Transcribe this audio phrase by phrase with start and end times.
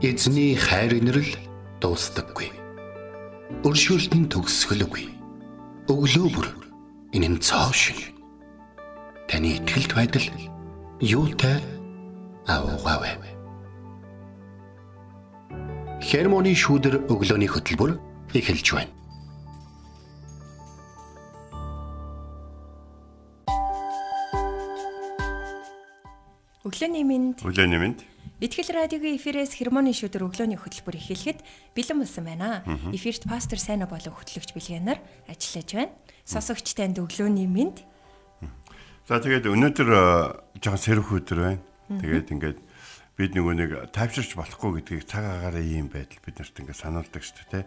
[0.00, 1.28] Эзний хайр инрэл
[1.76, 2.48] дуустдаггүй.
[3.68, 5.12] Өршөөлт нь төгсгөлгүй.
[5.92, 6.48] Өглөө бүр
[7.12, 8.16] энэ нь цоо шиг.
[9.28, 10.24] Таны ихтгэлд байдал
[11.04, 11.60] юутай
[12.48, 13.12] аавгаавэ.
[16.00, 18.00] Хермоны шүүдэр өглөөний хөтөлбөр
[18.32, 18.92] эхэлж байна.
[26.64, 28.09] Өглөөний минь Өглөөний минь.
[28.40, 31.44] Итгэл радиогийн эфирээс хермоны шүдэр өглөөний хөтөлбөр эхлэхэд
[31.76, 32.64] бэлэн болсон байна.
[32.88, 34.96] Эфирт пастор Сайна болон хөтлөгч Билгэнаар
[35.28, 35.92] ажиллаж байна.
[36.24, 37.76] Сонсогч танд өглөөний минь
[39.04, 39.90] За тэгээд өнөөдөр
[40.56, 41.60] жоохон сэрх өдөр байна.
[42.00, 42.58] Тэгээд ингээд
[43.20, 47.44] бид нөгөө нэг тайвширч болохгүй гэдгийг цаг агаараа ийм байдал бид нарт ингээд сануулдаг шүү
[47.52, 47.64] дээ.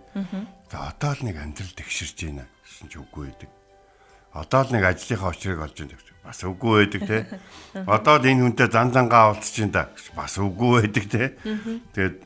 [0.74, 3.52] За одоо л нэг амьдрал тэгширч байна гэсэн ч үгүй байдаг.
[4.34, 7.18] Одоо л нэг ажлынхаа очрыг олж байна гэж бас үгүй байдаг те.
[7.86, 11.24] Одоо л энэ хүнтэй зан зангаа уулзч байна да гэж бас үгүй байдаг те.
[11.94, 12.18] Тэгээд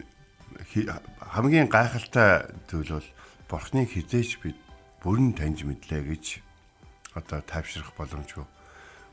[1.19, 3.09] хамгийн гайхалтай зүйл бол
[3.51, 4.57] бурхныг хизээч бид
[5.03, 6.25] бүрэн таньж мэдлээ гэж
[7.17, 8.45] одоо тайвшрах боломжгүй.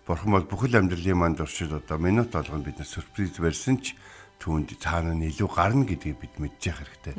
[0.06, 3.96] Бурхан бол бүхэл амьдралын манд оршил одоо минут болгоно биднес сюрприз барьсан ч
[4.38, 7.14] түүнд цаана нь илүү гарна гэдгийг бид мэдчих хэрэгтэй.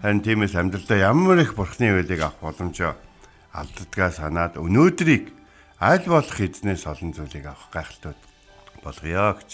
[0.00, 2.94] Харин тиймээс амьдралдаа ямар их бурхны үйлийг авах боломжоо
[3.52, 5.32] алддгаа санаад өнөөдрийг
[5.80, 8.14] аль болох эзнээс олон зүйлийг авах гайхалтай
[8.82, 9.50] болгоё гэж.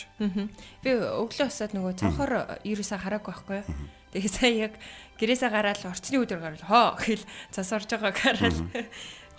[0.84, 2.32] би өглөө усаад нөгөө цонхоор
[2.64, 3.66] ерөөсөө хараагүй байхгүй юу.
[4.14, 4.74] Тэгээ сая яг
[5.18, 8.58] гэрээсээ гараад орчны өдөр гараад хоо гэл цас орж байгааг хараад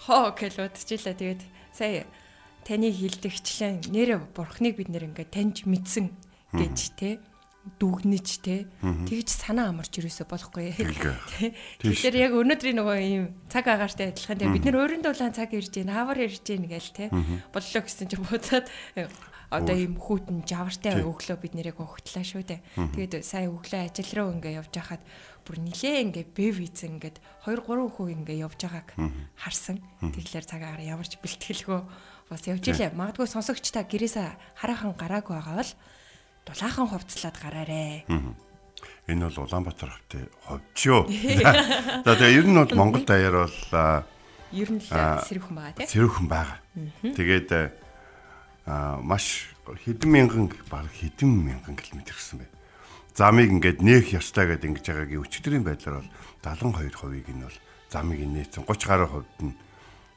[0.06, 1.16] хоо гэл удчихлаа.
[1.16, 2.06] Тэгээд сая
[2.66, 6.10] таны хилдэгчлэн нэрэ бурхныг бид нэр ингээд таньж мэдсэн
[6.58, 7.22] гэж те
[7.80, 8.70] дүгнэж те.
[8.82, 10.78] Тэгж санаа амарч юусоо болохгүй.
[11.82, 15.74] Тэгэхээр яг өнөөдрийн нөгөө ийм цаг агаартай адилхан те бид нэр өөрөндөө улаан цаг ирж
[15.74, 17.10] гин хавар ирж гин гээл те.
[17.50, 19.10] Боллоо гэсэн чинь буцаад э,
[19.50, 22.62] одоо ийм хүүтэн жавартай өглөө бид нэрийг өгтлээ шүү дээ.
[22.76, 25.04] Тэгээд сая өглөө ажил руу ингээ явж хахад
[25.46, 28.90] бүр нилээ ингээ бэв ийцэн ингээд 2 3 хүү ингээ явж байгааг
[29.38, 29.82] харсан.
[30.02, 31.82] Тэгэхээр цаг агаар ямарч бэлтгэлгүй.
[32.30, 32.98] Бас явж илээ.
[32.98, 35.72] Магадгүй сонсогч та гэрээсээ хараахан гараагүй байгаа бол
[36.46, 38.06] дулаахан хувцлаад гараарэ.
[39.06, 41.06] Энэ бол Улаанбаатар хавтын ховчоо.
[42.06, 44.06] За тэгээ ер нь бол Монгол даяар бол
[44.54, 45.90] Ер нь л сэрвхэн байгаа тий.
[45.90, 46.60] цэрүүхэн байгаа.
[47.02, 47.50] Тэгээд
[48.66, 52.50] а маш хэдэн мянган баг хэдэн мянган километр гэсэн бай.
[53.14, 56.12] Замыг ингээд нээх ёстой гэдээ ингэж байгаагийн өчтөрийн байдлаар бол
[56.46, 57.58] 72% нь бол
[57.90, 59.54] замыг нээсэн 30 гаруй хувьд нь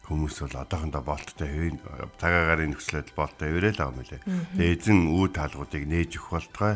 [0.09, 1.77] хүмүүс бол одоохондоо болттой хэвэн
[2.17, 4.21] цагаагарын нөхцөлөд болттой хэврэл байгаа мөлий.
[4.57, 6.75] Тэгээд эзэн үе таалгуудыг нээж өгөх болтгой.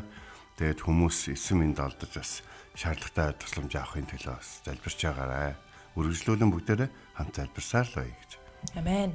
[0.61, 2.45] Тэгээд хүмүүс эсэм энд олдож бас
[2.77, 5.57] шаардлагатай тусламж авахын төлөө бас залбирч байгаарай.
[5.97, 8.31] Үргэлжлүүлэн бүгдээрээ хамт залбирсаар л бай гэж.
[8.77, 9.13] Амен.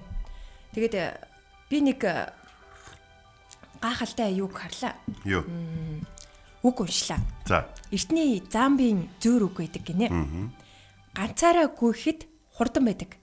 [0.73, 1.05] Тэгээд э,
[1.69, 2.33] би нэг э,
[3.81, 4.97] гахалтай юуг харлаа.
[5.25, 5.45] Юу.
[6.65, 7.21] Үг уншлаа.
[7.45, 7.69] За.
[7.93, 10.09] Эртний замбийн зөөр үг байдаг гинэ.
[11.13, 12.25] Ганцаараа гүйхэд
[12.57, 13.13] хурдан байдаг.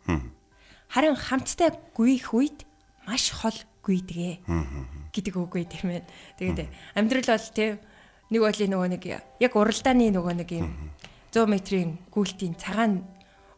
[0.89, 2.65] Харин хамттай гүйх үед
[3.07, 4.45] маш хол гүйдэгэ
[5.13, 6.09] гэдэг үг байт юм байна.
[6.41, 7.73] Тэгээд амьдрал бол тийм
[8.33, 9.05] нэг бодлын нөгөө нэг
[9.41, 10.67] яг уралдааны нөгөө нэг юм
[11.35, 13.05] 100 метрийн гүйлтийн цагаан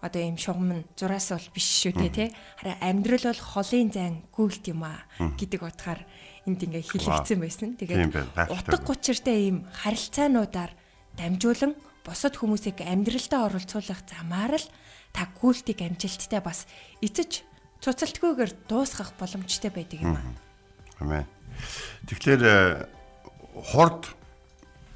[0.02, 2.28] одоо юм шугам нь зураас бол биш шүү дээ тий.
[2.58, 6.00] Харин амьдрал бол холын зайн гүйлт юм аа гэдэг утгаар
[6.46, 7.70] энд ингээ хэлэгдсэн байсан.
[7.78, 10.72] Тийм Тэгээд утга учиртай ийм харилцаануудаар
[11.16, 11.72] дамжуулан
[12.06, 14.66] босод хүмүүсийг амьдралдаа оролцуулах замаар л
[15.10, 16.70] та гүйлтийг амжилттай бас
[17.02, 17.42] эцэж
[17.82, 20.30] цуцалтгүйгээр дуусгах боломжтой байдаг юм аа.
[21.02, 21.26] Амен.
[22.06, 22.86] Тэгэхээр э,
[23.74, 24.14] хурд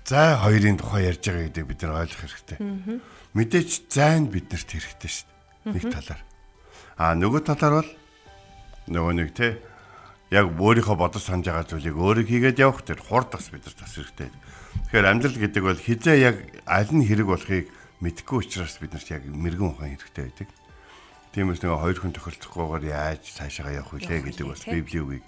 [0.06, 2.58] зай хоёрын тухай ярьж байгаа гэдэг бид нар ойлгох хэрэгтэй.
[3.34, 5.74] Мэдээж зай нь биднэрт хэрэгтэй шүү дээ.
[5.74, 6.22] Нэг талаар.
[6.96, 7.90] А нөгөө талаар бол
[8.90, 9.58] нөгөө нэг те
[10.34, 14.30] яг өөрийнхөө бодож санаж байгаа зүйлийг өөрөө хийгээд явах тэр хурд бас бидэрт бас хэрэгтэй.
[14.88, 17.66] Тэгэхээр амьдрал гэдэг бол хизээ яг аль нь хэрэг болохыг
[18.00, 20.48] мэдэхгүй учраас биднэрт яг мэрэгэн ухаан хэрэгтэй байдаг.
[21.30, 25.24] Тиймээс нөгөө хоёр хүн тохиролцохгүйгээр яаж цаашаа явах вүлээ гэдэг бас библийн үгийг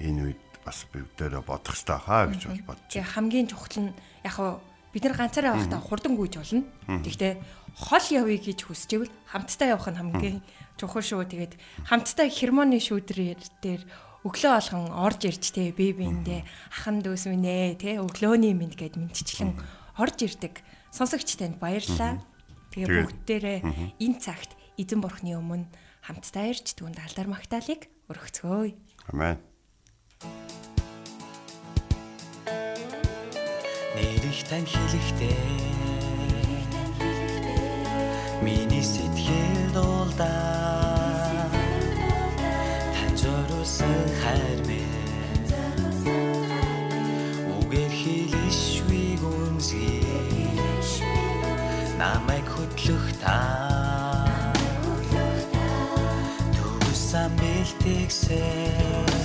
[0.00, 3.92] энэ үед бас бүгдээрээ бодох хэрэгтэй хаа гэж бол бодож Тэгээ хамгийн чухал нь
[4.24, 4.50] яг хаа
[4.96, 6.64] бид нар ганцаараа явахдаа хурдан гүйж болно.
[7.04, 7.32] Тэгтээ
[7.76, 10.38] хол явъя гэж хүсчихвэл хамтдаа явах нь хамгийн
[10.80, 11.28] чухал шүү.
[11.28, 11.54] Тэгээд
[11.88, 13.82] хамтдаа хермоны шүүдрээр дээр
[14.22, 16.46] өглөө болгон орж ирж те би биэндээ
[16.78, 19.58] ахан дүүс минь ээ те өглөөний минь гэд мэдчихлэн
[19.98, 20.62] орж ирдэг.
[20.94, 22.22] Сонсогч танд баярлалаа.
[22.70, 23.58] Тэгээ бүгдээрээ
[23.98, 25.66] энэ цагт эзэн бурхны өмнө
[26.06, 28.78] хамтдаа ирж түүнд алдар магтаалык өргөцгөөе.
[29.10, 29.38] Амен.
[33.92, 35.36] Нэрийг тань хэлэхдээ
[38.42, 40.61] Миний сэтгэл дуулдаа
[43.62, 44.90] зориулсан хайр минь
[47.58, 50.02] Үгээр хэлэшгүй гүнзгий.
[51.98, 53.38] Намайг хөтлөх та.
[56.58, 59.21] Түгсэн бэлтгэсэн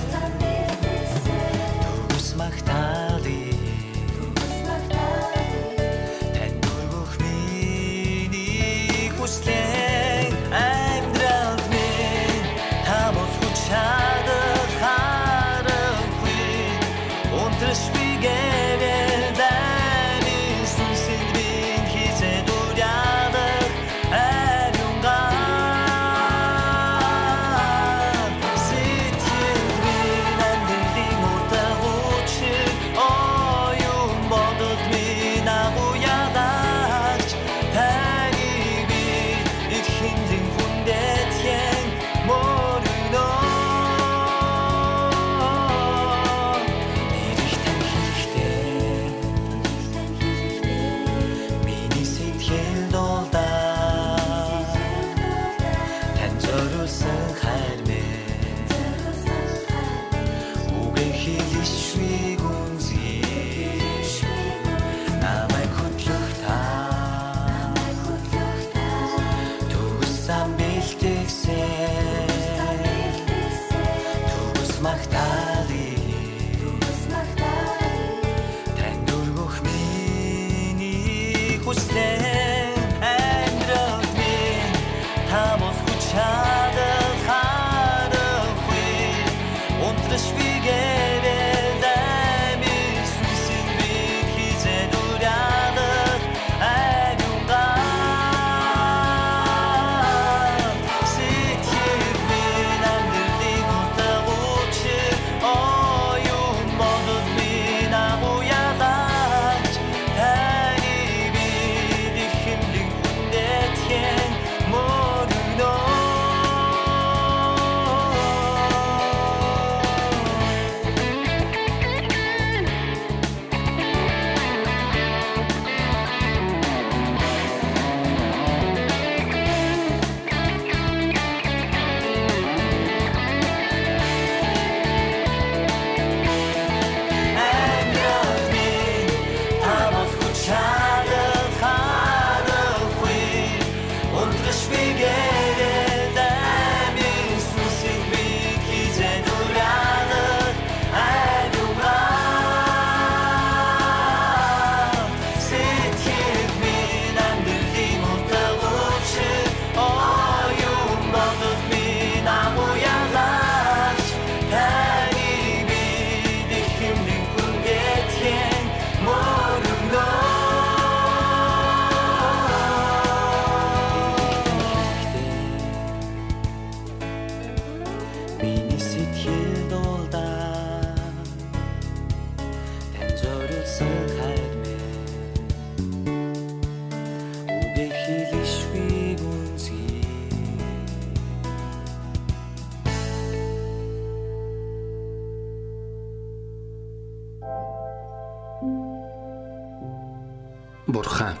[200.88, 201.36] Бурхан.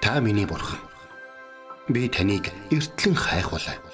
[0.00, 0.80] Та миний бурхан.
[1.88, 3.87] Би таныг эртлэн хайхвалаа.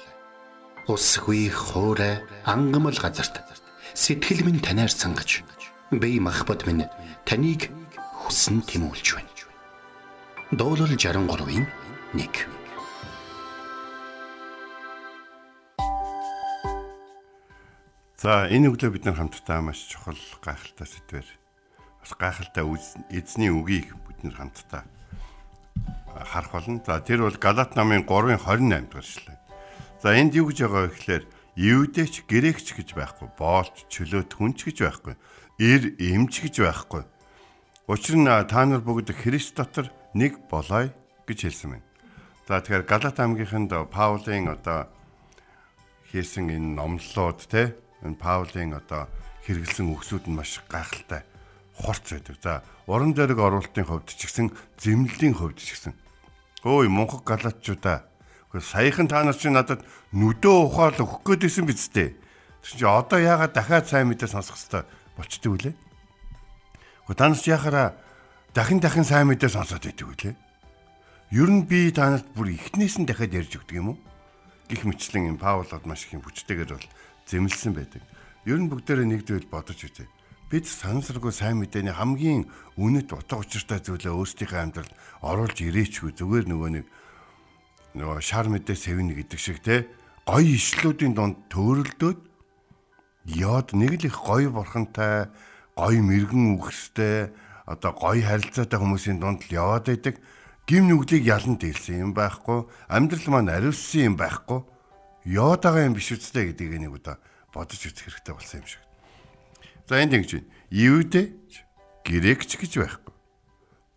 [0.85, 3.41] Усгүй хоорой ангамл газарт
[3.97, 5.41] сэтгэл минь танаар сангаж
[5.89, 6.85] би махбат минь
[7.25, 7.73] таныг
[8.21, 9.33] хүсн тимүүлж байна.
[10.53, 11.65] Дуулал 63-ийн
[12.13, 12.29] 1
[18.21, 21.27] За энэ өглөө бид нар хамтдаа маш чухал гайхалтай сэдвэр
[22.01, 22.65] бас гайхалтай
[23.09, 24.85] эзний үгийг бид нар хамтдаа
[26.29, 26.77] харах болно.
[26.85, 29.44] За тэр бол Галат намын 3:28 дугаар эшлэл.
[30.05, 31.23] За энд юу гэж байгаа вэ гэхээр
[31.57, 35.17] Евдэч грекч гэж байхгүй, боолч, чөлөөт хүнч гэж байхгүй,
[35.57, 37.09] эр эмч гэж байхгүй.
[37.89, 40.93] Учир нь та нар бүгд Христ дотор нэг болоё
[41.25, 41.89] гэж хэлсэн байна.
[42.45, 44.93] За тэгэхээр Галат аймгийнханд Паулийн одоо
[46.13, 47.73] хийсэн энэ номлолууд те
[48.05, 49.09] энэ Паулийн одоо
[49.49, 51.25] хэрэгэлсэн үгсүүд нь маш гайхалтай
[51.81, 52.37] хурц байдаг.
[52.45, 55.97] За уран дээрэг оруулалтын хувьд ч гэсэн зэмлэлийн хувьд ч гэсэн
[56.61, 58.14] өөй мунхаг галаачуудаа Гэхдээ
[58.61, 59.81] саяхан та нар чи надад
[60.13, 62.15] нүдөө ухаал өгөх гээдсэн биз дээ.
[62.61, 64.83] Тэр чи одоо яагаад дахиад сайн мэдээ сонсох хэрэгтэй
[65.17, 65.73] болчдөг үлээ.
[67.09, 67.87] Гэхдээ та нар чи яхаараа
[68.53, 70.35] дахин дахин сайн мэдээ сонсоод байдаг үлээ.
[71.33, 73.97] Ер нь би та нарт бүр ихнээс нь дахиад ярьж өгдөг юм уу?
[74.69, 76.87] Гэх мэтлэн энэ Паул бол маш их юм хүчтэйгээр бол
[77.25, 78.01] зэмлсэн байдаг.
[78.45, 80.05] Ер нь бүгдээрээ нэгдвэл бодож үзье.
[80.49, 82.45] бид сансаргүй сайн мэдээний хамгийн
[82.77, 84.93] үнэт утга учиртай зүйлээ өөрсдийнхөө амьдралд
[85.25, 86.85] оруулж ирээчгүй зүгээр нөгөө нэг
[87.95, 89.87] нөгөө шар мэдээ сэвнэ гэдэг шиг те
[90.27, 92.19] гоё ишлүүдийн донд төөрөлдөөд
[93.39, 95.31] яод нэг л их гоё бурхантай
[95.79, 97.31] гоё мэрэгэн үхстэй
[97.65, 100.19] одоо гоё харилцаатай хүмүүсийн дунд л яваад байдаг
[100.67, 104.59] гим нүглийг ялан дэлсэн юм байхгүй амьдрал маань ариуссан юм байхгүй
[105.25, 107.17] яваад байгаа юм биш үстэй гэдгийг нэг удаа
[107.55, 108.83] бодож үзэх хэрэгтэй болсон юм шиг.
[109.87, 110.49] За энд ингэж байна.
[110.69, 111.21] Евдэ
[112.05, 113.13] грекч гэж байхгүй.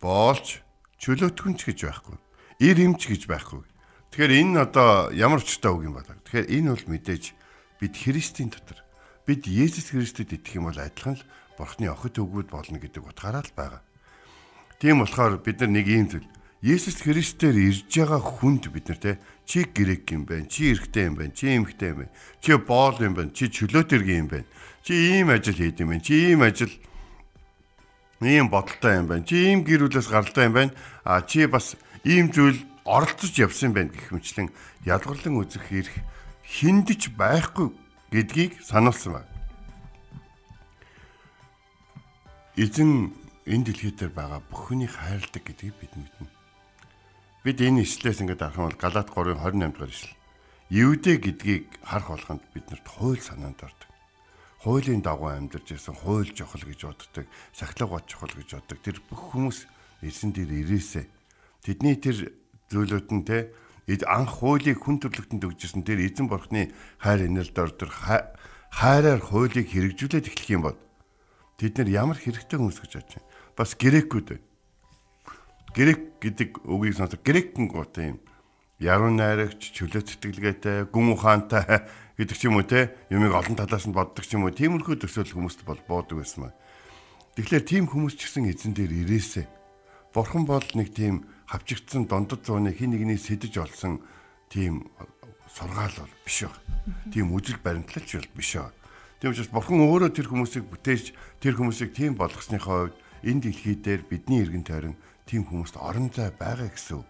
[0.01, 0.63] Боолч
[1.03, 2.17] чөлөөтгөнч гэж байхгүй.
[2.61, 3.65] Ир эмч гэж байхгүй.
[4.13, 6.07] Тэгэхээр энэ одоо ямар учиртай үг юм бол.
[6.07, 7.25] Тэгэхээр энэ бол мэдээж
[7.81, 8.81] бид Христийн дотор
[9.29, 13.53] бид Есүс Христэд итгэх юм бол адилхан л Бурхны охид өгүүд болно гэдэг утгаараа л
[13.53, 13.83] байгаа.
[14.81, 16.29] Тийм болохоор бид нар нэг юм зүйл
[16.65, 19.13] Есүс Христээр ирж байгаа хүнд бид нар те
[19.47, 22.13] чи грек юм байна, чи эрэгтэй юм байна, чи эмэгтэй юм байна,
[22.43, 24.49] чи боол юм байна, чи чөлөөтөргийн юм байна.
[24.83, 26.73] Чи ийм ажил хийд юм байна, чи ийм ажил
[28.21, 29.25] ийм бодолтой юм байна.
[29.25, 30.73] Чи ийм гэр бүлээс гаралтай юм байна.
[31.05, 32.59] А чи бас ийм зүйл
[32.89, 34.49] оролцож явсан байна гэх мэтлэн
[34.89, 35.97] ялгарлан үзэх хэрэг
[36.49, 37.69] хиндэж байхгүй
[38.09, 39.33] гэдгийг сануулсан байна.
[42.57, 43.13] Эзэн
[43.45, 46.27] энэ дэлхий дээр байгаа бүх хүнийг хайрладаг гэдгийг бид мэднэ.
[47.45, 50.17] Бид энэ ишлээс ингээд харах юм бол Галаат 3:28 дугаар ишлэл.
[50.73, 53.89] Евдэ гэдгийг харах болгонд биднэрт хууль санаанд ордог.
[54.65, 58.79] Хуулийн дагуу амьдарч ирсэн хууль жохол гэж боддог, сахилга бод жохол гэж боддог.
[58.83, 59.71] Тэр бүх хүмүүс
[60.03, 61.07] эзэн дээр ирээсэ.
[61.63, 62.35] Тэдний тэр
[62.71, 63.53] зүйлүүд нь те
[64.05, 70.51] анх хуулийг хүн төрлөختөнд өгчсэн тэр эзэн бурхны хайр инээлд ордор хайраар хуулийг хэрэгжүүлээд эхлэх
[70.53, 70.79] юм бол
[71.57, 73.29] тэд нар ямар хэрэгтэй хүмүүс гэж бодож байна.
[73.57, 74.49] Бас грекүүд байна
[75.79, 78.19] грек гэдэг үгийг сонсох грекэн гоо тийм
[78.83, 81.87] яруу найрагч чөлөө тэтгэлгээтэй гүн ухаантай
[82.19, 85.35] гэдэг ч юм уу те юмыг олон талаас нь боддог ч юм уу тиймэрхүү төсөөл
[85.39, 86.55] хүмүүст бол буудаг байсан маа.
[87.37, 89.47] Тэгэхээр тийм хүмүүс ч гэсэн эзэн дээр ирээсэ.
[90.11, 94.05] Бурхан бол нэг тийм хавчигдсан дондод зууны хин нэгний сэдэж олсон
[94.53, 94.93] тийм
[95.49, 96.61] сургаал бол биш баг.
[97.13, 98.75] Тийм үжил баримтлагч бол биш баг.
[99.21, 101.05] Тийм учраас бурхан өөрөө тэр хүмүүсийг бүтээж
[101.41, 106.31] тэр хүмүүсийг тийм болгосныхоо хувьд энэ дэлхий дээр бидний эргэн тойрон тийм хүмүүст орон зай
[106.31, 107.03] байгаа гэсэн.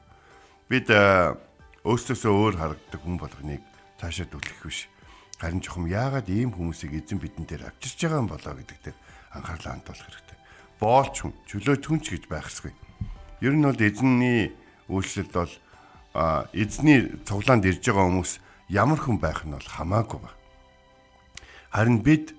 [0.70, 3.62] Бид өөрсдөөсөө өөр харагддаг хүн болгоныг
[3.98, 4.88] цаашаа түлхэх биш.
[5.42, 8.98] Харин жохом яагаад ийм хүмүүсийг эзэн бидэн дээр авчирч байгаа юм болоо гэдэг дээр
[9.34, 10.38] анхаарлаа хандуулах хэрэгтэй.
[10.82, 12.74] Боолч хүн, чөлөөт хүнч гэж байх ёсгүй.
[13.40, 14.50] Ер нь бол эзэнний
[14.90, 15.54] үйлчлэлд бол
[16.50, 18.32] эзний цуглаанд ирж байгаа хүмүүс
[18.66, 20.34] ямар хүн байх нь бол хамаагүй ба.
[21.70, 22.34] Харин бид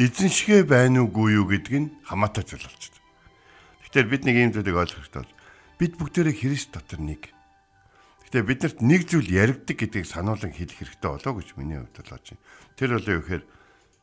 [0.00, 2.88] эзэн шигэ байна уугүй юу гэдг нь хамаатай зүйл байна.
[3.84, 5.36] Тэгэхээр бид нэг юм зүйлийг ойлгох хэрэгтэй бол
[5.76, 7.22] бид бүгдээрээ Христ дотор нэг.
[8.24, 12.44] Гэхдээ биднэрт нэг зүйл яригдаг гэдгийг сануулan хэлэх хэрэгтэй болоо гэж миний хувьд болж байна.
[12.80, 13.44] Тэр бол юу гэхээр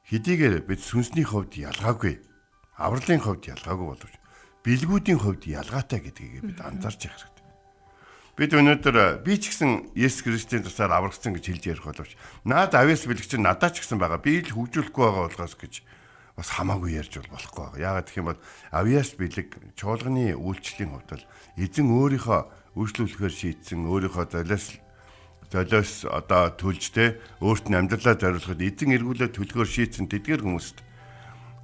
[0.05, 2.21] хэдийгээр бид сүнсний хувьд ялгаагүй,
[2.77, 4.15] авралын хувьд ялгаагүй боловч
[4.67, 7.45] бэлгүүдийн хувьд ялгаатай гэдгийг бид анзаарч явах хэрэгтэй.
[8.35, 13.07] Бид өнөөдөр би ч гэсэн Есүс Христосийн тусаар аврагдсан гэж хэлж ярих боловч наад авьяас
[13.07, 14.19] бэлгч надад ч гэсэн байгаа.
[14.19, 15.73] Би л хөгжүүлэхгүй байгаа болохоос гэж
[16.35, 17.81] бас хамаагүй ярьж бол болохгүй байгаа.
[17.81, 21.25] Яагаад гэх юм бол авиас бэлэг чуулганы үйлчлэлийн хувьд бол
[21.57, 22.41] эзэн өөрийнхөө
[22.77, 24.67] үйлчлүүлэхээр шийдсэн өөрийнхөө золиос
[25.49, 30.77] золиос одоо төлж тэ өөрт нь амьдралаа зориулахад эзэн эргүүлээ төлөхөөр шийдсэн тэдгээр хүмүүст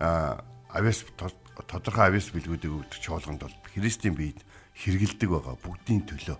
[0.01, 0.41] а
[0.74, 1.05] авиас
[1.62, 4.41] тодорхой авиас бэлгүүдийг өгдөг чуулганд бол Христийн биед
[4.77, 6.38] хэрэгэлдэг байгаа бүгдийн төлөө.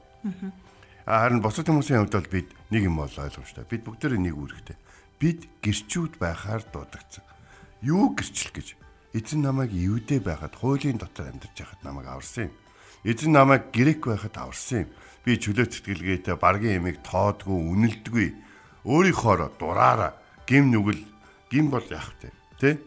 [1.06, 3.68] Харин босод хүмүүсийн хувьд бол бид нэг юм бол ойлгомжтой.
[3.70, 4.78] Бид бүгдээрээ нэг үүрэгтэй.
[5.20, 7.24] Бид гэрчүүд байхаар дуудагдсан
[7.84, 8.68] юу гэрчлэх гэж
[9.12, 12.54] эзэн намайг евдээ байхад хуулийн дотор амьдарч байхад намайг аварсан юм.
[13.04, 14.90] Эзэн намайг грек байхад аварсан юм.
[15.28, 18.28] Би чөлөө тэтгэлгээтэй баргийн ямиг тоодгүй үнэлдэггүй.
[18.88, 20.16] Өөрийнхоороо дураараа
[20.48, 21.04] гим нүгэл
[21.52, 22.32] гим бол яах вэ?
[22.60, 22.80] Тэ?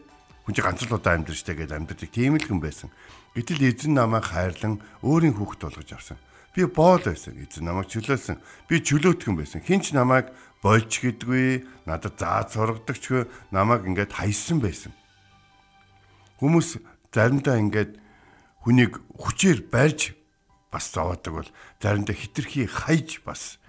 [0.47, 2.87] Хүн чи ганц л удаа амьдарч тэгээд амьдардаг тийм л хүн байсан.
[3.35, 6.15] Гэтэл эзэн намайг хайрлан өөрийн хүүхэд болгож авсан.
[6.55, 7.35] Би боол байсан.
[7.35, 8.39] Эзэн намайг чөлөөлсөн.
[8.71, 9.59] Би чөлөөтгөн байсан.
[9.59, 10.31] Хинч намайг
[10.63, 14.95] болж гэдгүй надад заа сургадагч намайг ингээд хайсан байсан.
[16.39, 16.79] Хүмүүс
[17.11, 17.99] заримдаа ингээд
[18.63, 20.15] хүнийг хүчээр барьж
[20.71, 21.49] бас зовоодаг бол
[21.83, 23.59] заримдаа хитрхи хайж бас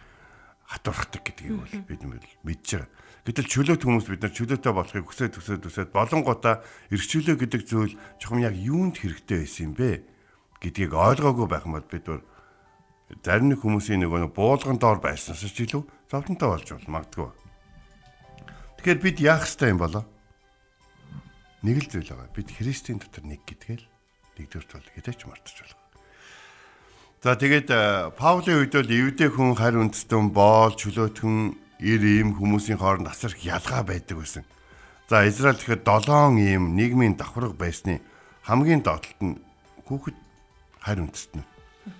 [0.70, 2.02] хатуурхдаг гэдгийг бол бид
[2.47, 2.90] мэдж байгаа.
[3.28, 8.40] Гэтэл чөлөөт хүмүүс бид нар чөлөөтэй болохыг хүсээд хүсээд хүсээд болонгуудаа эргчүүлээ гэдэг зүйл чухам
[8.40, 10.00] яг юунд хэрэгтэй байсан юм бэ
[10.64, 12.25] гэдгийг ойлгоогүй байх бол бид нар
[13.20, 17.28] зарим нэг хүмүүсийн нөгөө буулган доор байснаас ч илүү зовлонтой болж бол магадгүй.
[18.80, 20.08] Тэгэхээр бид яах ёстой юм болоо?
[21.68, 22.32] Нэг л зүйл байгаа.
[22.32, 23.85] Бид Христийн дотор нэг гэдгээл
[24.40, 25.80] нэгдүгээр бол хэдэж мартаж болох.
[27.20, 27.68] За тэгээд
[28.16, 33.87] Паулийн үед бол эвдээ хүн харь үндэстэн боол чөлөөтгөн ир ийм хүмүүсийн хооронд асар ялгаа
[33.87, 34.44] байдаг байсан.
[35.08, 38.02] За Израиль тэгэхээр 7 ийм нийгмийн давхарга байсны
[38.42, 39.38] хамгийн доотлолт нь
[39.87, 40.16] хүүхэд
[40.82, 41.49] харь үндэстнүүд.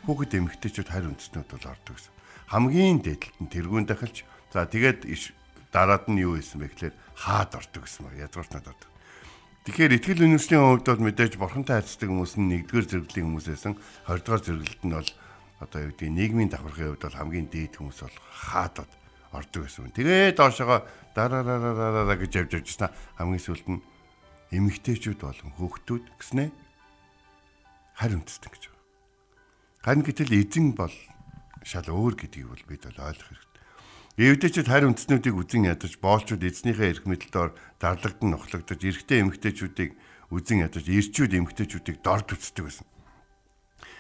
[0.05, 2.15] Хүүхэд эмэгтэйчүүд харь үндэстнүүд бол ордог гэсэн.
[2.53, 5.09] Хамгийн дээдлэлт нь тэргүүн дахилж за тэгээд
[5.73, 8.17] дараад нь юу исэн бэ гэхээр хаад ордог гэсэн баг.
[8.19, 8.91] Язгууртнууд ордог.
[9.69, 13.73] Тэгэхээр итгэл үнэмшлийн хувьд бол мэдээж бурхантай харьцдаг хүмүүс нь нэгдүгээр зэрэглэлийн хүмүүс байсан.
[14.09, 15.11] Хоёрдугаар зэрэглэлт нь бол
[15.61, 18.91] одоо юу гэдэг нийгмийн давхаргын хувьд бол хамгийн дээд хүмүүс бол хаадад
[19.33, 19.93] ордог гэсэн.
[19.93, 23.83] Тэгээд доошогоо дараараараараа гэж явж явжснаа хамгийн сүүлд нь
[24.55, 26.49] эмэгтэйчүүд болон хүүхдүүд гэснээ
[27.99, 28.85] харь үндэстэн гэж байна.
[29.85, 30.95] Харин гэтэл эзэн бол
[31.67, 33.63] шал өөр гэдгийг бол бид бол ойлгох хэрэгтэй.
[34.19, 39.91] Эвдэчид харь үндэстнүүдийг үзэн ядаж боолчууд эзнийхээ эрх мэдэлдээр дарлагдсан нохлогдож эрэгтэй эмэгтэйчүүдийг
[40.33, 42.87] үзэн ядаж ирчүүд эмэгтэйчүүдийг дорд үздэг байсан.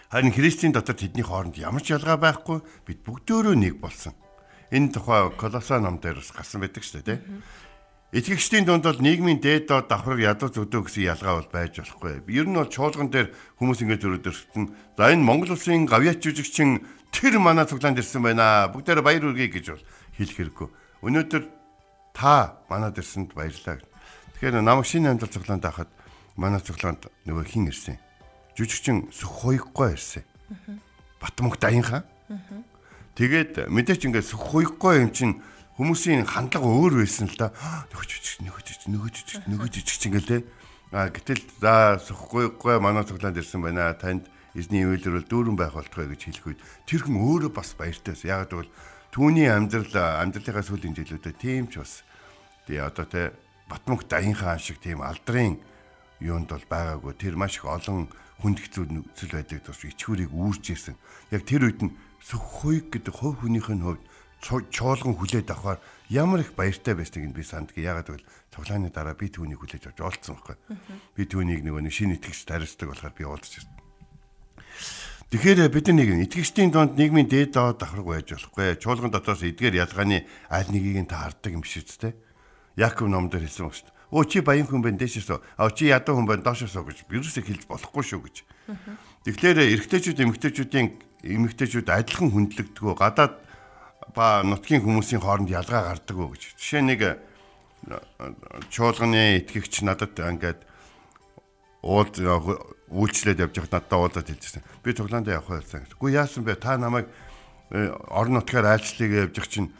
[0.08, 4.16] Харин Христийн дотор тэдний хооронд ямар ч ялгаа байхгүй бид бүгдөө нэг болсон.
[4.70, 7.18] Энэ тухай Колоса ном дээр бас гарсан байдаг шүү дээ.
[8.12, 12.24] Итгэгчдийн дунд бол нийгмийн дээд доод давхар ядуу зүдөө гэсэн ялгаа бол байж болохгүй.
[12.32, 14.64] Ер нь бол чуулган дээр хүмүүс ингэж өрөөдөрсөн.
[14.96, 18.72] За энэ Монгол улсын гавьяач жүжигчин тэр манай цуглаанд ирсэн байна.
[18.72, 19.84] Бүгдээрээ баяр хүргэе гэж бол
[20.16, 20.68] хэлэх хэрэггүй.
[21.04, 21.44] Өнөөдөр
[22.16, 23.84] та манад ирсэнд баярлалаа.
[24.40, 25.92] Тэгэхээр намайг шинэ амьдрал цуглаанд авахад
[26.32, 28.00] манай цуглаанд нөгөө хин ирсэн.
[28.56, 30.24] Жүжигчин Сүххойггой ирсэн.
[31.20, 32.08] Батмонх Даяхан.
[33.18, 35.42] Тэгээд мэдээч ингээд Сүххойггой юм чинь
[35.74, 37.50] хүмүүсийн хандлага өөр байсан л да.
[37.90, 40.46] Нөгөө жижиг нөгөө жижиг нөгөө жижиг нөгөө жижиг чинь те.
[40.94, 43.90] А гэтэл за Сүххойггой манай цуглаанд ирсэн байна.
[43.98, 48.30] Танд эзний үйлрэл дүүрэн байх болтгой гэж хэлэх үед тэр хүн өөрөө бас баяртай байсан.
[48.30, 48.74] Ягаад гэвэл
[49.10, 52.06] түүний амьдрал амьдралынхаа сүүлийн жилүүдэд тийм ч бас
[52.70, 53.34] тий одоо те
[53.66, 55.58] Батмонх Даяхан шиг тийм алдрын
[56.22, 58.06] юунд бол байгаагүй тэр маш их олон
[58.38, 60.94] хүнд хэцүү нөхцөл байдлыг тус ичхүүрийг үүрж ирсэн.
[61.34, 64.02] Яг тэр үед нь Сүххойг гэдэг хувь хүнийх нь хувьд
[64.40, 67.76] чуулган хүлээд авахаар ямар их баяртай байсныг нь би санддаг.
[67.78, 70.56] Ягаад гэвэл цуглааны дараа би түүнийг хүлээж авч олцсон байхгүй.
[71.18, 73.76] Би түүнийг нөгөө нэг шинэ итгэгч тариасдаг болохоор би уулзж ирсэн.
[75.28, 78.80] Тэгэхээр бид нэг итгэгчдийн донд нийгмийн дээд доод давхарг байж болохгүй.
[78.80, 82.16] Чуулган дотоос эдгээр ялгааны аль нэгийг нь таардаг юм шиг үстэй.
[82.78, 83.96] Яков номдэр хэлсэн шүү дээ.
[84.08, 85.28] Өө чи баян хүн байна дээшээс.
[85.60, 88.36] А чи ядуу хүн байна доошоос гэж вирусыг хэлж болохгүй шүү гэж.
[89.28, 90.88] Тэгэхээр эрэгтэйчүүд эмэгтэйчүүдийн
[91.22, 93.34] эмэгтэйчүүд адилхан хүндлэгдэггүй гадаад
[94.14, 96.42] ба нутгийн хүмүүсийн хооронд ялгаа гардаг гэж.
[96.58, 97.16] Жишээ нэг э,
[98.70, 100.62] чуулганы итгэгч надад ингээд
[101.82, 102.10] уул
[102.88, 104.62] үйлчлээд явж байхад надад уулзаад хэлжсэн.
[104.82, 105.84] Би цуглаанд явах байсан.
[105.84, 106.56] Гэхдээ яасан бэ?
[106.56, 107.06] Та намайг
[107.70, 109.70] э, орон нутгаар айлчлалыг явж явах чинь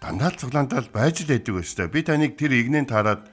[0.00, 1.90] дандаа л байж л байдаг байсан.
[1.90, 3.26] Би таныг тэр игнэн таарад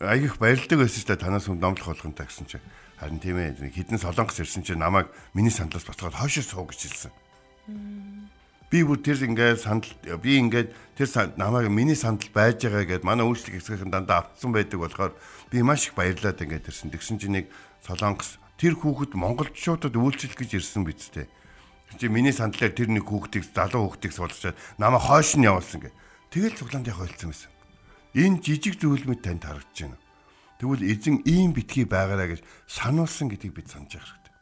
[0.00, 2.64] аягих баярлдаг байсан ч танаас хүн номлох болгонтой гэсэн чинь
[2.98, 7.12] харин тийм ээ хідэн солонгос ирсэн чинь намайг миний сандлаас батгаад хойшоо суу гэж хэлсэн.
[8.70, 13.26] Би бүр тэр ингээд сандал би ингээд тэр намайг миний сандал байж байгаа гэдээ манай
[13.26, 15.12] үйлчлэг хэсгийнхэн дандаа автсан байдаг болохоор
[15.50, 16.90] би маш их баярлаад ингээд ирсэн.
[16.90, 17.46] Тэгсэн чинь нэг
[17.86, 21.30] солонгос тэр хүүхэд монголчуудад үйлчлэх гэж ирсэн биз дээ.
[21.94, 25.94] Чи миний сандлаар тэр нэг хүүхдийг залуу хүүхдийг суулгачаад намайг хойш нь явуулсан гэ.
[26.34, 27.50] Тэгэл цуглаанд явах ойлцсон байсан.
[28.18, 29.98] Энэ жижиг зүйл мэд танд харагдаж байна.
[30.64, 34.32] Тэгвэл эзэн ийм битгий байгаараа гэж сануулсан гэдгийг бид санаж явах хэрэгтэй.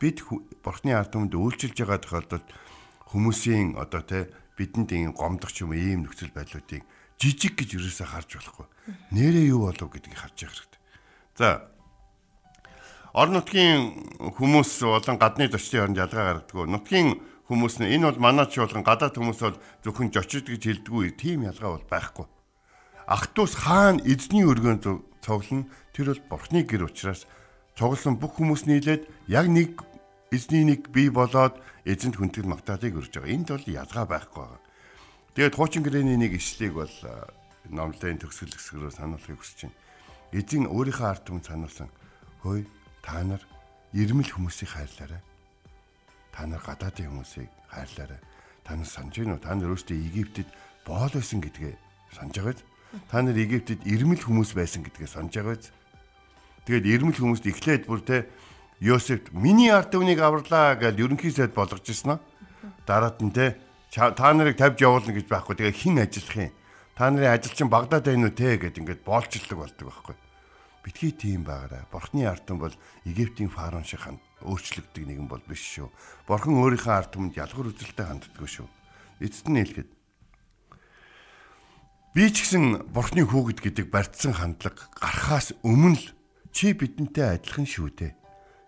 [0.00, 0.16] Бид
[0.64, 2.48] бурхны ард түмэнд үйлчилж байгаа тохиолдолд
[3.12, 6.88] хүмүүсийн одоо те бидэнд ийм гомдох ч юм ийм нөхцөл байдлуудыг
[7.20, 8.64] жижиг гэж юусаа харж болохгүй.
[9.12, 10.80] Нэрээ юу болов гэдгийг харж явах хэрэгтэй.
[11.36, 11.48] За
[13.12, 16.64] орон нутгийн хүмүүс болон гадны зочдын хооронд ялгаа гаргадаг.
[16.64, 21.44] Нутгийн хүмүүс нь энэ бол манай чуулган гадаад хүмүүс бол зөвхөн жочид гэж хэлдэггүй тийм
[21.44, 22.24] ялгаа бол байхгүй.
[23.08, 25.64] Ах トゥ ус хаана эзний өргөөн цуг- цуглана
[25.96, 27.24] тэр бол бурхны гэр учраас
[27.72, 29.80] цугласан бүх хүмүүс нийлээд яг нэг
[30.28, 31.56] эзний нэг бий болоод
[31.88, 33.32] эзэнт хүндэтгэл магтаалыг өрж байгаа.
[33.32, 34.60] Энд бол ялгаа байхгүй байгаа.
[35.32, 36.92] Тэгээд хуучин гэрээний нэг ишлийг бол
[37.72, 39.76] номлын төгсгөл хэсгэрөө сануулахыг хүсэж байна.
[40.36, 41.88] Эзэн өөрийнхөө ард түмэнд сануулсан.
[42.44, 42.68] Хөөе
[43.00, 43.40] та нар
[43.96, 45.24] ирмэл хүмүүсийг хайрлаарай.
[46.28, 48.20] Та нар гадаадын хүмүүсийг хайрлаарай.
[48.68, 49.40] Та нар санаж байна уу?
[49.40, 50.48] Та нар өөрсдөө Египтэд
[50.84, 51.72] боол байсан гэдгээ
[52.12, 52.67] санаж байгаа биз?
[53.10, 55.68] Та нар Египтэд ирмэл хүмүүс байсан гэдгээ санаж байгаа биз?
[56.64, 58.28] Тэгээд ирмэл хүмүүст эхлээд бүр те
[58.80, 62.20] Йосефт миний ард түмнийг аварлаа гэж ерөнхий сайд болгож ирсэн аа.
[62.86, 63.58] Дараад нь те
[63.90, 65.56] «Ча- та нарыг тавьж явуулна гэж байхгүй.
[65.56, 66.52] Тэгээ хэн ажиллах юм?
[66.94, 70.16] Та нарын ажил чинь Багдад байна уу те гэд ингээд боолчлог болдог байхгүй.
[70.84, 71.84] Битгий тийм байгаарай.
[71.90, 75.88] Бурхны ард түмэн бол Египтийн фараон шиг ханд өөрчлөгдөг нэгэн бол биш шүү.
[76.28, 78.68] Бурхан өөрийнхөө ард түмэнд ялгар үзэлтэй ханддаг шүү.
[79.18, 79.88] Эцэст нь хэлэхэд
[82.18, 86.06] би ч гэсэн Бурхны хүүгэд гэдэг барьцсан хандлага гарахаас өмнө л
[86.50, 88.12] чи бидэнтэй адилхан шүү дээ.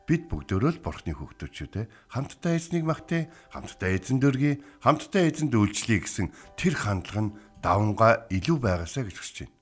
[0.06, 1.90] Бид бүгдөө л Бурхны хүүхдүүд шүү дээ.
[2.14, 8.58] Хамтдаа эзнийг магтъя, хамтдаа эзэн дөргий, хамтдаа эзэнд үйлчлэе гэсэн тэр хандлага нь давнгаа илүү
[8.62, 9.54] байгаасаа гэж хүсэж байна.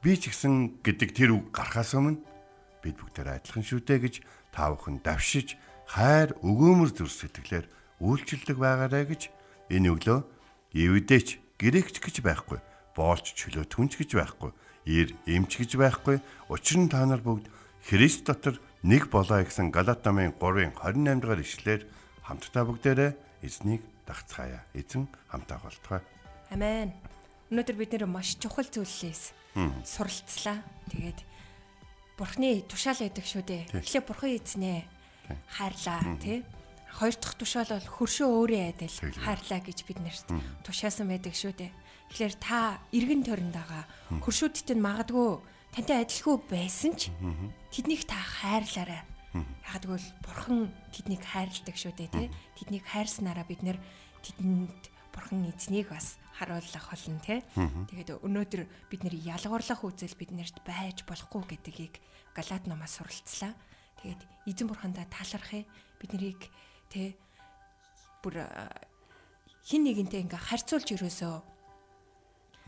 [0.00, 2.24] би ч гэсэн гэдэг тэр үг гарахаас өмнө
[2.80, 4.14] бид бүгдээр адилхан шүү дээ гэж
[4.56, 7.66] та бүхэн давшиж хайр өгөөмөр зүр сэтгэлээр
[8.00, 9.28] үйлчлдэг байгаарэ гэж
[9.68, 10.18] энэ өглөө
[10.72, 12.58] евдээч грекч гэж байхгүй
[12.96, 14.50] боолч чөлөө түнч гэж байхгүй
[14.88, 17.46] ир эмч гэж байхгүй учир нь та нар бүгд
[17.88, 21.82] Христ дотор нэг болоо гэсэн Галат намын 3-ын 28 дугаар ишлэлээр
[22.22, 24.64] хамтдаа бүгдээрээ эзнийг дагцгаая.
[24.74, 26.02] Эзэн хамтаа болтугай.
[26.50, 26.92] Амен.
[27.48, 29.32] Өнөөдөр бид нэр маш чухал зүйлээс
[29.84, 30.60] суралцлаа.
[30.92, 31.20] Тэгээд
[32.18, 33.62] Бурхны тушаал байдаг шүү дээ.
[33.78, 34.78] Эхлээ Бурхан эзнээ
[35.56, 36.44] хайрлаа тий.
[36.98, 40.26] Хоёр дахь тушаал бол хөршөө өөрөө айдал хайрлаа гэж бид нарт
[40.66, 41.70] тушаасан байдаг шүү дээ.
[42.10, 43.86] Тэгэхээр та эргэн тойронд байгаа
[44.18, 45.38] хөршүүдтэй нь магадгүй
[45.78, 47.14] тантай адилгүй байсан ч
[47.70, 49.06] тэднийг та хайрлаарай.
[49.30, 52.26] Яг тэгвэл бурхан тэднийг хайрладаг шүү дээ тий.
[52.58, 53.78] Тэднийг хайрснараа бид нэр
[54.26, 54.82] тэдэнд
[55.14, 57.46] бурхан эзнийг бас харуулах болно тий.
[57.94, 62.02] Тэгээд өнөөдөр бид нэр ялгуурлах үзэл биднэрт байж болохгүй гэдгийг
[62.34, 63.54] Галаат номоос суралцлаа.
[64.02, 65.62] Тэгээд эзэн бурхандаа талархъя.
[65.98, 66.42] Бид нарыг
[66.92, 67.16] тий
[68.24, 68.44] бүр
[69.64, 71.36] хин нэгэнтэй ингээ харьцуулж ерөөсөө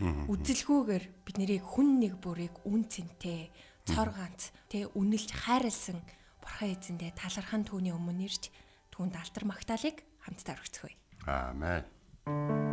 [0.00, 3.52] үзэлгүйгээр бид нарыг хүн нэг бүрийг үн цэнтэй
[3.84, 6.00] цор ганц тэ үнэлж хайрлсан
[6.40, 8.48] бурхан эзэндээ талархан түүний өмнө ирж
[8.92, 10.96] түүнд алтар магтаалык хамтдаа өргөцгөөе.
[11.28, 12.69] Аамен.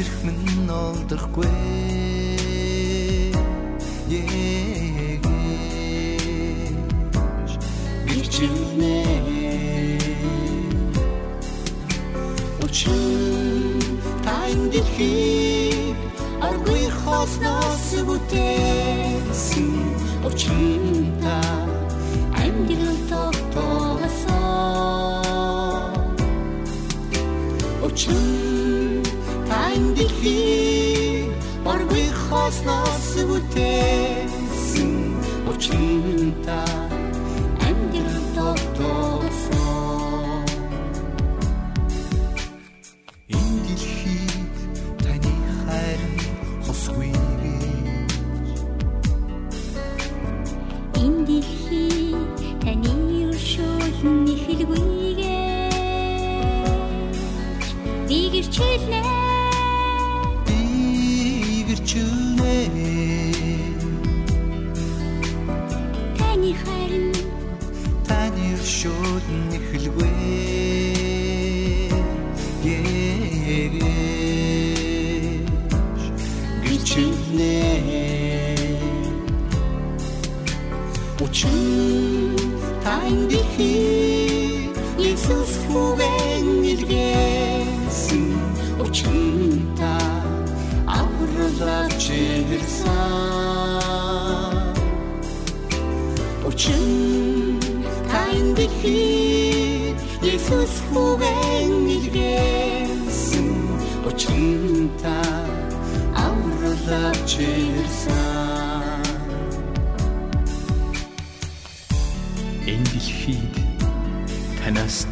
[0.00, 1.48] Ирэх минь олдохгүй.
[4.06, 5.26] Егэж
[8.06, 9.02] гэрчилнэ
[12.62, 12.92] Учир
[14.24, 15.94] тань дэлхий
[16.46, 19.70] аргүй хосноос бүтээсэн
[20.22, 20.54] Учир
[21.22, 21.65] та
[33.56, 34.92] бүтээсэн
[35.48, 36.65] Учир та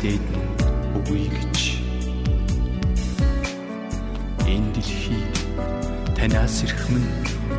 [0.05, 0.45] танаас дээдэн
[1.01, 1.59] үгүй гэж.
[4.45, 5.35] Энэ дэлхийд
[6.13, 7.09] танаас ирэх минь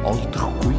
[0.06, 0.78] олдохгүй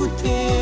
[0.00, 0.59] хосноос бүтээсэн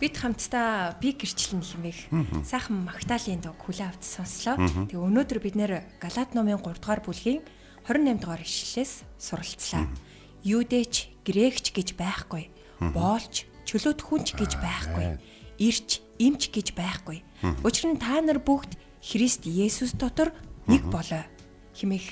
[0.00, 2.08] Бид хамтдаа би гэрчлэн хэмээх
[2.48, 4.56] сайхан Магдалины дог хүлээ авч сонслоо.
[4.88, 7.44] Тэгээ өнөөдөр бид нэр Галаат номын 3 дугаар бүлгийн
[7.84, 9.92] 28 дугаар ишлэлээс суралцлаа.
[10.40, 12.48] Юудэч, грекч гэж байхгүй.
[12.80, 15.20] Боолч, чөлөөт хүнч гэж байхгүй.
[15.60, 17.20] Ирч, эмч гэж байхгүй.
[17.60, 20.32] Учир нь та нар бүгд Христ Есүс дотор
[20.64, 21.28] нэг болоо
[21.76, 22.08] хэмээх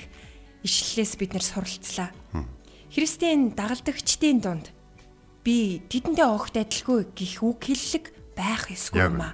[0.61, 2.13] ишлэлээс бид нэр суралцлаа.
[2.93, 4.69] Христийн дагалдагчдын дунд
[5.49, 9.33] би тэдэндээ огт адилгүй гих үг хэллэг байх ёсгүй юм аа.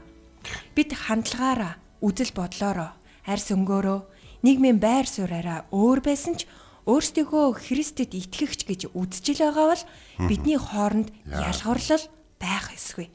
[0.71, 2.95] Бид хандлагаараа, үзэл бодлороо,
[3.27, 3.99] арьс өнгөөрөө,
[4.39, 6.47] нийгмийн байр сууриараа өөр байсан ч
[6.87, 9.83] өөрсдийгөө Христэд итгэгч гэж үзэж л байгаа бол
[10.31, 12.05] бидний хооронд ялгарлал
[12.39, 13.11] байх ёсгүй.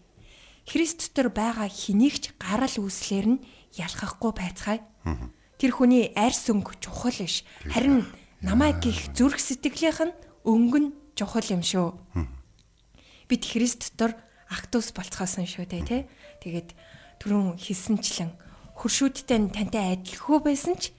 [0.68, 3.42] Христ дотор байгаа хэнийгч гарал үүслэр нь
[3.80, 4.84] ялхахгүй байцгаая.
[5.56, 7.48] Тэр хүний арьс өнгө чухал биш.
[7.64, 8.04] Харин
[8.44, 11.96] намайг гих зүрх сэтгэлийнх нь өнгө нь чухал юм шүү
[13.30, 14.18] бид Христ дотор
[14.50, 16.02] актус болцгоосон шүү дээ тий.
[16.42, 16.74] Тэгээд
[17.22, 18.34] түрүүн хэлсэнчлэн
[18.74, 20.90] хуршүүдтэй нь тантай адилгүй байсан ч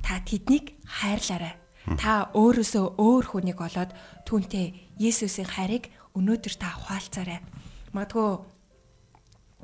[0.00, 1.60] та тэднийг хайрлаарай.
[2.00, 3.92] Та өөрөөсөө өөр хүнийг олоод
[4.24, 7.44] түүнтэй Есүсийн хайрыг өнөөдөр та ухаалцаарай.
[7.92, 8.40] Магадгүй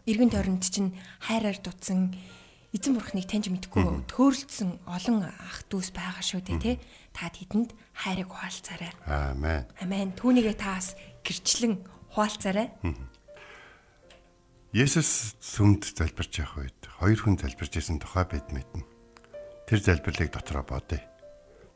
[0.04, 0.92] эргэн тойронд чинь
[1.24, 2.12] хайраар дутсан
[2.76, 6.76] эзэн бурхныг таньж мэдгүй төөрөлдсөн олон ах дүүс байгаа шүү дээ тий.
[7.16, 8.92] Та тэдэнд хайрыг ухаалцаарай.
[9.06, 9.64] Аамен.
[9.80, 10.12] Амен.
[10.18, 11.80] Түүнийгээ таас гэрчлэн
[12.14, 12.70] хуалцаарай.
[14.70, 18.86] Есүс сүмд залбирч явах үед хоёр хүн залбирч исэн тухай бид мэднэ.
[19.66, 21.02] Тэр залбирлыг дотроо бодъё.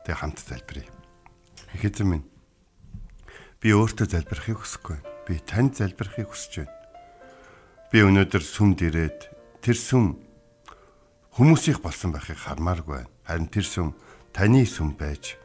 [0.07, 0.87] Тэгээ хамт залбирая.
[1.75, 2.27] Их эзэн минь.
[3.59, 4.99] Би өөртөө залбирахыг хүсэхгүй.
[5.27, 6.75] Би танд залбирахыг хүсэж байна.
[7.91, 9.19] Би өнөөдөр сүмд ирээд
[9.59, 10.19] тэр сүм
[11.35, 13.11] хүмүүсийнх болсон байхыг хармааргүй байна.
[13.27, 13.91] Харин тэр сүм
[14.31, 15.35] таны сүм байж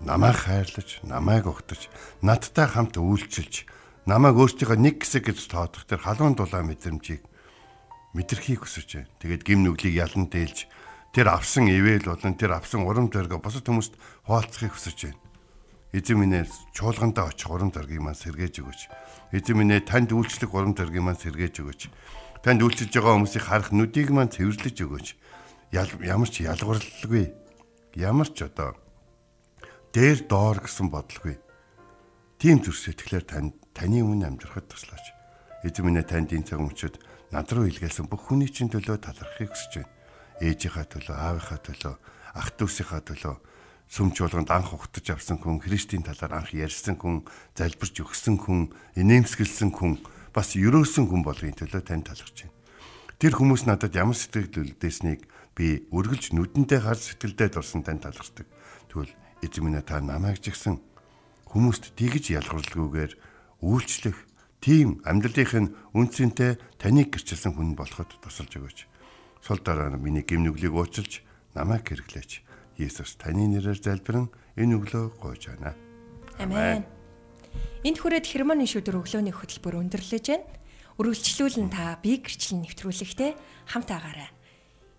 [0.00, 1.88] намайг хайрлаж, намайг угтаж,
[2.24, 3.68] надтай хамт үйлчилж,
[4.06, 7.20] намайг өөртөө нэг хэсэг гэж тоодох тэр халуун дулаан мэдрэмжийг
[8.14, 9.12] мэдрэхийг хүсэж байна.
[9.20, 10.66] Тэгээд гим нүглийг ялан дээлж
[11.14, 13.94] тэр авсан ивэл болон тэр авсан урам зориг босод хүмүүст
[14.26, 15.20] хуваалцахыг хүсэж байна.
[15.92, 18.80] Эзэн минь чуулгандаа очих урам зориг маань сэргээж өгөөч.
[19.34, 21.82] Эзэн минь танд үйлчлэх урам зориг маань сэргээж өгөөч.
[22.40, 25.08] Танд үйлчилж байгаа хүмүүсийг харах нүдийг маань цэвэрлэж өгөөч.
[25.76, 27.26] Ямар ч ялгуурлалгүй.
[28.00, 28.78] Ямар ч одоо
[29.92, 31.36] дээр доор гэсэн бодлого.
[32.40, 35.06] Тийм зүрх сэтгэлээр танд таны өмнө амьдрахад туслаач.
[35.64, 36.96] Эзэн минь танд энэ цаг мөчид
[37.30, 39.92] над руу илгээсэн бүх хүний чинь төлөө талархахыг хүсэж байна.
[40.40, 41.94] Ээжийнхаа төлөө, аавынхаа төлөө,
[42.34, 43.36] ах дүүсийнхаа төлөө
[43.90, 47.26] сүм чуулганд анх ухтаж авсан хүн, Христийн талаар анх ярьсан хүн,
[47.58, 49.98] залбирч өгсөн хүн, инээмсэглсэн хүн,
[50.30, 52.56] бас өрөөсөн хүн болгын төлөө танд талархаж байна.
[53.18, 55.26] Тэр хүмүүс надад ямар сэтгэл үлдээснийг
[55.58, 58.46] би үргэлж нүдэндээ хар сэтгэлдээ дурсан тань талархдаг.
[58.88, 60.78] Тэгвэл эзэн минь та намайг ч гэсэн
[61.50, 63.12] хүмүүст тэгж ялгарлгүйгээр
[63.60, 64.16] үйлчлэх
[64.60, 68.78] тийм амьдралынх нь үнцэнтэй таныг гэрчилсэн хүн болоход тусалж өгөөч.
[69.40, 71.24] Сул дараа нь миний гимнүглийг уучилж
[71.56, 72.44] намайг хэрэглээч.
[72.76, 75.76] Есүс таны нэрээр залбирэн энэ өглөө гойж байна.
[76.40, 76.84] Амен.
[77.84, 80.48] Энд хүрээд хермоны шүдэр өглөөний хөтөлбөр өндөрлөж байна.
[81.00, 83.32] Үргэлжлүүлэн та бие гэрчлэн нэвтрүүлэхтэй
[83.72, 84.28] хамт агаарай.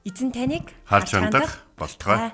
[0.02, 2.34] Эзэн таныг Харж хандах болтугай.